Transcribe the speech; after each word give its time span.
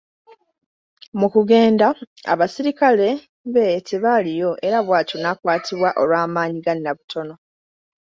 Mu 1.19 1.27
kugenda, 1.33 1.87
abaserikale 2.33 3.09
be 3.53 3.65
tebaaliyo 3.87 4.51
era 4.67 4.79
bw’atyo 4.85 5.17
n’akwatibwa 5.19 5.89
olw’amaanyi 6.01 6.59
ga 6.65 6.73
Nnabutono. 6.75 7.35